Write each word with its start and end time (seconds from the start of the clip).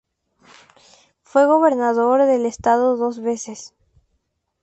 Fue 1.21 1.45
gobernador 1.45 2.25
del 2.25 2.47
Estado 2.47 2.97
dos 2.97 3.19
veces. 3.21 3.75